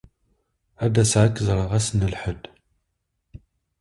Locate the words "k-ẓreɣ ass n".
1.35-2.09